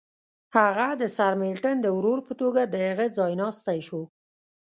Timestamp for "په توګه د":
2.27-2.75